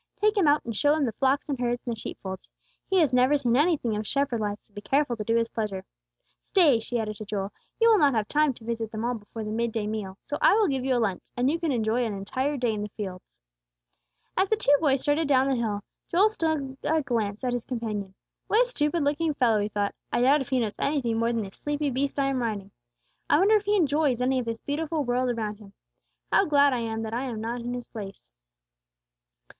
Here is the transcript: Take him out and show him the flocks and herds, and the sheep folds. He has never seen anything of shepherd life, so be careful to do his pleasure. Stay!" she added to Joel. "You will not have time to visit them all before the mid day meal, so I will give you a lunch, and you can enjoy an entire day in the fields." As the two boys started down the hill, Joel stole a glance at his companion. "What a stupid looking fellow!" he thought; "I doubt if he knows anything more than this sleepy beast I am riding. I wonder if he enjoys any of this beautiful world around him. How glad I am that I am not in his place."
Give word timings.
Take 0.19 0.35
him 0.35 0.47
out 0.47 0.65
and 0.65 0.75
show 0.75 0.95
him 0.95 1.05
the 1.05 1.11
flocks 1.11 1.47
and 1.47 1.59
herds, 1.59 1.83
and 1.85 1.95
the 1.95 1.99
sheep 1.99 2.17
folds. 2.23 2.49
He 2.87 2.97
has 3.01 3.13
never 3.13 3.37
seen 3.37 3.55
anything 3.55 3.95
of 3.95 4.07
shepherd 4.07 4.39
life, 4.39 4.59
so 4.59 4.73
be 4.73 4.81
careful 4.81 5.15
to 5.15 5.23
do 5.23 5.35
his 5.35 5.47
pleasure. 5.49 5.85
Stay!" 6.43 6.79
she 6.79 6.97
added 6.99 7.17
to 7.17 7.25
Joel. 7.25 7.53
"You 7.79 7.87
will 7.87 7.99
not 7.99 8.15
have 8.15 8.27
time 8.27 8.51
to 8.55 8.63
visit 8.63 8.89
them 8.91 9.05
all 9.05 9.13
before 9.13 9.43
the 9.43 9.51
mid 9.51 9.71
day 9.71 9.85
meal, 9.85 10.17
so 10.25 10.39
I 10.41 10.55
will 10.55 10.67
give 10.67 10.83
you 10.83 10.95
a 10.95 10.97
lunch, 10.97 11.21
and 11.37 11.51
you 11.51 11.59
can 11.59 11.71
enjoy 11.71 12.03
an 12.03 12.15
entire 12.15 12.57
day 12.57 12.73
in 12.73 12.81
the 12.81 12.89
fields." 12.89 13.37
As 14.35 14.49
the 14.49 14.55
two 14.55 14.75
boys 14.79 15.01
started 15.03 15.27
down 15.27 15.47
the 15.49 15.55
hill, 15.55 15.83
Joel 16.09 16.29
stole 16.29 16.79
a 16.83 17.03
glance 17.03 17.43
at 17.43 17.53
his 17.53 17.63
companion. 17.63 18.15
"What 18.47 18.65
a 18.65 18.69
stupid 18.71 19.03
looking 19.03 19.35
fellow!" 19.35 19.59
he 19.59 19.69
thought; 19.69 19.93
"I 20.11 20.21
doubt 20.21 20.41
if 20.41 20.49
he 20.49 20.59
knows 20.59 20.79
anything 20.79 21.19
more 21.19 21.31
than 21.31 21.43
this 21.43 21.57
sleepy 21.57 21.91
beast 21.91 22.17
I 22.17 22.25
am 22.25 22.41
riding. 22.41 22.71
I 23.29 23.37
wonder 23.37 23.55
if 23.55 23.65
he 23.65 23.75
enjoys 23.75 24.19
any 24.19 24.39
of 24.39 24.45
this 24.45 24.61
beautiful 24.61 25.03
world 25.03 25.29
around 25.29 25.59
him. 25.59 25.73
How 26.31 26.45
glad 26.45 26.73
I 26.73 26.79
am 26.79 27.03
that 27.03 27.13
I 27.13 27.25
am 27.25 27.39
not 27.39 27.61
in 27.61 27.75
his 27.75 27.87
place." 27.87 28.23